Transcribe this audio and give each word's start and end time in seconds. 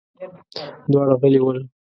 دواړه 0.91 1.13
غلي 1.21 1.39
ول. 1.43 1.57